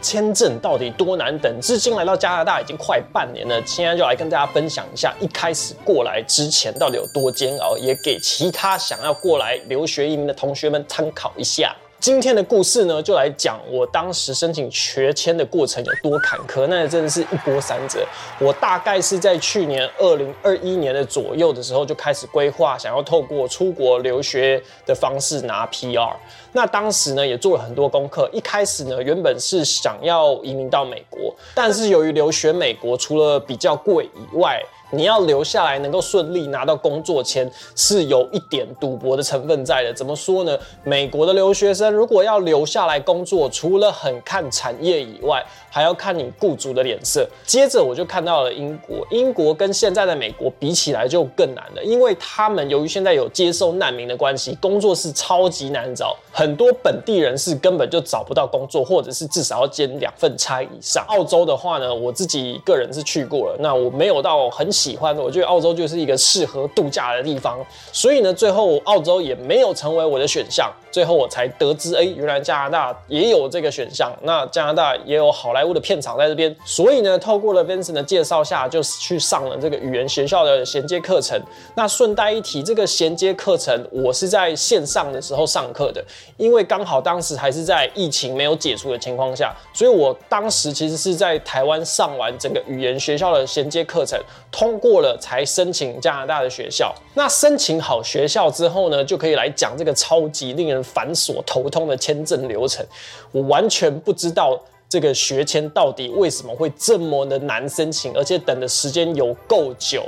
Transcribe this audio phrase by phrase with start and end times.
[0.00, 1.60] 签证到底多难等？
[1.60, 11.74] 至今来到加拿大已经快半年了，现在就来跟大家分享一下，一开始过来之前到底有多煎熬，也给其他想要过来留学移民的同学们参考一下。
[12.00, 18.06] 今天的故事呢，就来讲我当时申请学签的过程有多坎坷，那真的是一波三折。
[18.38, 26.16] 我大概是在去年二零二一年的左右的时候就开始规划，想要透过出国留学的方式拿 PR。
[26.52, 28.26] 那当时呢，也做了很多功课。
[28.32, 34.58] 一开始呢，原本是想要移民到美国，但是由于留学美国除了比较贵以外，
[34.90, 39.92] 你要留下来能够顺利拿到工作签，是有一点赌博的成分在的。
[39.92, 40.58] 怎么说呢？
[40.84, 47.28] 美国的留学生如果要留下来工作，除了很看产业以外，还要看你雇主的脸色。
[47.44, 61.04] 接着我就看到了英国，英国跟现在的美国比起来就更难了，因为他们由于现在有接受难民的关系，工作是超级难找，很多本地人是根本就找不到工作，或者是至少要兼两份差以上。
[61.08, 67.58] 澳洲的话呢，我自己个人是去过了，那我没有到很喜欢，我觉得澳洲就是一个适合度假的地方，
[67.92, 70.72] 所以呢，最后澳洲也没有成为我的选项。
[70.90, 74.12] 最后我才得知，哎，原来加拿大也有这个选项。
[74.22, 81.40] 那加拿大也有好莱坞的片场在这边，所以呢，透过了 Vincent 的介绍下，就去上了这个语言学校的衔接课程。
[81.76, 86.04] 那顺带一提，这个衔接课程我是在线上的时候上课的，
[86.36, 94.18] 因为刚好当时还是在疫情没有解除的情况下，所以我当时其实是在台湾上完整个语言学校的衔接课程，
[94.50, 96.94] 通过了才申请加拿大的学校。
[97.14, 100.80] 那申请好学校之后呢，就可以来讲这个超级令人。
[100.90, 102.84] 繁琐头痛的签证流程，
[103.30, 110.02] 我完全不知道这个学签到底为什么会这么的难申请，而且等的时间有够久。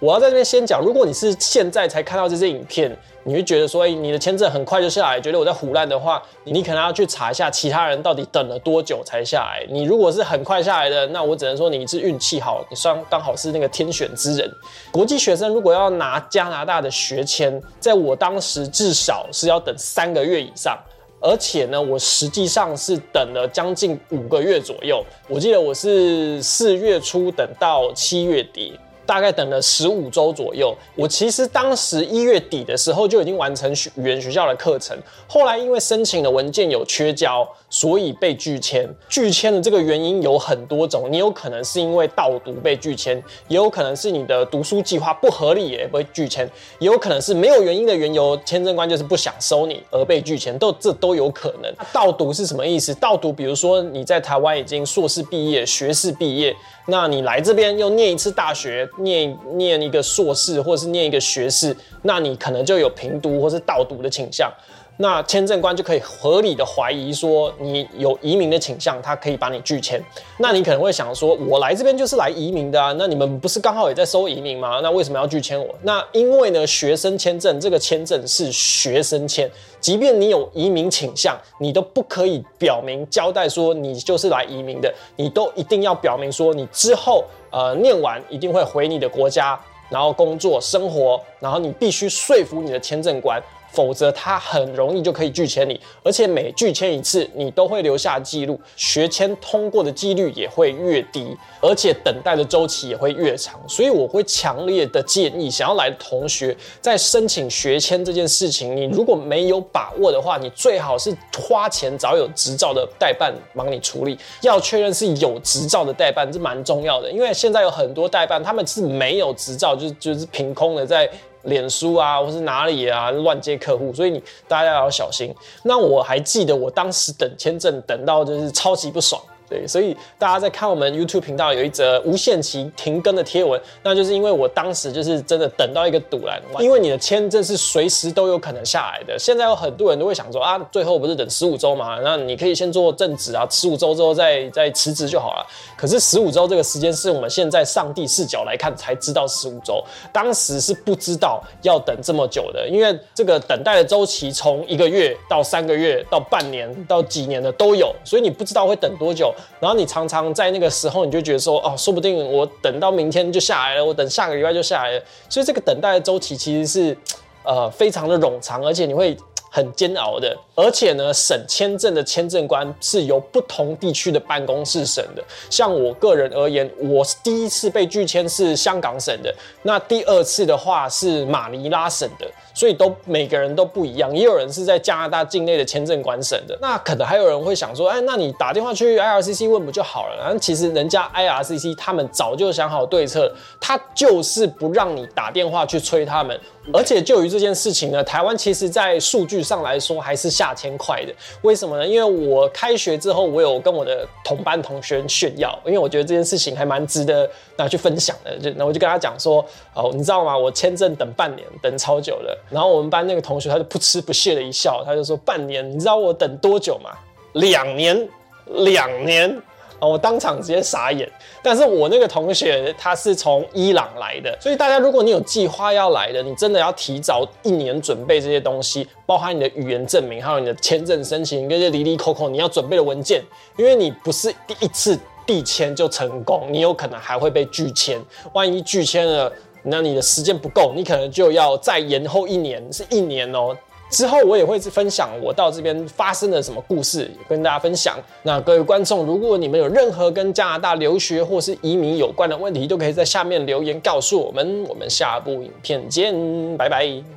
[0.00, 2.90] 我要在这边先讲，如果你是现在才看到这些影片，
[3.26, 9.66] 你会觉得说，哎，你的签证很快就下来，觉得我在胡乱的话，你可能要去查一下其他人到底等了多久才下来。
[9.68, 14.48] 你如果是很快下来的，那我只能说你是运气好，你算刚好是那个天选之人。
[14.92, 20.78] 国际学生如果要拿加拿大的学签，在我当时至少是要等三个月以上，
[21.20, 25.04] 而且呢，我实际上是等了将近五个月左右。
[25.28, 28.78] 我记得我是四月初等到七月底。
[29.06, 34.96] 大概等了十五周左右，我其实当时一月底的时候就已经完成语言学校的课程，
[35.28, 38.88] 后来因为申请的文件有缺交，所以被拒签。
[39.08, 46.50] 拒签的这个原因有很多种，你有可能是因为盗读被拒签，也有可能是你的读书计划不合理也被拒签，
[46.80, 51.72] 也有可能是没有原因的缘由，签证官就是不想收你而被拒签，都这都有可能。
[51.92, 52.92] 盗读是什么意思？
[52.94, 56.54] 盗读，比如说你在台湾已经硕士毕业、学士毕业，
[56.86, 58.88] 那你来这边又念一次大学。
[58.98, 64.52] 念念一个硕士，或者是念一个学士，那你可能就有平读或是倒读的倾向。
[64.98, 70.02] 那签证官就可以合理的怀疑说你有移民的倾向，他可以把你拒签。
[70.38, 74.80] 那你可能会想说，我来这边就是来移民的啊，那你们不是刚好也在收移民吗？
[74.82, 75.74] 那为什么要拒签我？
[75.82, 93.38] 那因为呢，学生签证这个签证是学生签，即便你有移民倾向，你都不可以表明交代说你就是来移民的，你都一定要表明说你之后呃念完一定会回你的国家，然后工作生活，然后你必须说服你的签证官。
[93.76, 103.60] 否则他很容易就可以拒签你，而且每拒签一次，你都会留下记录，学签通过的几率也会越低，而且等待的周期也会越长。
[103.68, 114.18] 所以我会强烈的建议，想要来的同学在申请学签这件事情，你如果没有把握的话，你最好是花钱找有执照的代办帮你处理。
[114.40, 121.06] 要确认是有执照的代办，这蛮重要的，因为现在有很多代办他们是没有执照，就是就是凭空的在。
[121.46, 125.34] 脸书啊，或是哪里啊，乱接客户，所以你大家要小心。
[125.64, 129.20] 那我还记得我当时等签证等到就是超级不爽。
[129.48, 139.16] 对，所以大家在看我们 YouTube 频道有一则无限期停更的贴文，那就是因为我当时就是真的等到一个堵拦，因为你的签证是随时都有可能下来的。
[139.18, 142.00] 现在有很多人都会想说啊，最后不是等十五周嘛？
[142.02, 145.46] 那你可以先做正职啊，十五周之后再再辞职就好了。
[145.76, 149.80] 可是十五周这个时间是我们现在上帝视角来看才知道十五周，
[150.12, 159.32] 当时是不知道要等这么久的，因为这个等待的周期从一个月到三个月到半年到几年的都有，所以你不知道会等多久。
[159.60, 165.02] 然后你常常在那个时候，你就觉得说，哦，说不定我等到明天就下来了，我等下个礼拜就下来了。
[165.28, 166.96] 所以这个等待的周期其实是，
[167.44, 169.16] 呃，非常的冗长，而且你会。
[169.48, 170.36] 很煎熬的。
[170.54, 175.24] 而且呢，审签证的签证官是由不同地区的办公室审的。
[175.48, 184.16] 像我个人而言，我第一次被拒签是香港审的，那第二次的话是马尼拉审的，所以都每个人都不一样。
[184.16, 186.56] 也有人是在加拿大境内的签证官审的。
[186.62, 190.16] 那可能还有人会想说，哎，那你打电话去 IRCC 问不就好了？
[190.16, 193.30] 然后其实人家 IRCC 他们早就想好对策，
[193.60, 196.40] 他就是不让你打电话去催他们。
[196.72, 201.14] 而且就于这件事情呢，台湾其实在数据上来说还是下千块的。
[201.42, 201.86] 为什么呢？
[201.86, 208.36] 因为我开学之后，我有跟我的同班同学炫耀，因为我觉得这件事情还蛮值得拿去分享的。
[208.38, 209.44] 就那我就跟他讲说，
[209.74, 210.36] 哦，你知道吗？
[210.36, 212.36] 我签证等半年，等超久了。
[212.50, 216.90] 然后我们班那个同学他就不吃不屑的一笑，他就说半年，你知道我等多久吗？
[217.32, 218.08] 两年，
[218.46, 219.40] 两年。
[219.78, 221.06] 哦，我当场直接傻眼。
[221.42, 233.22] 但是我那个同学他是从伊朗来的，所以大家如果你有计划要来的，你真的要提早一年准备这些东西，包含你的语言证明，还有你的签证申请，跟这离离口口你要准备的文件，
[233.58, 238.02] 因为你不是第一次递签就成功，你有可能还会被拒签。
[238.32, 239.30] 万一拒签了，
[239.66, 243.56] 那你的时间不够，你可能就要再延后一年，是一年哦。
[243.88, 247.96] 之后我也会分享我到这边发生了什么故事，跟大家分享。
[248.24, 254.64] 那各位观众，如果你们有任何跟加拿大留学或是移民有关的问题，都可以在下面留言告诉我们。
[254.68, 256.12] 我们下部影片见，
[256.56, 257.15] 拜拜。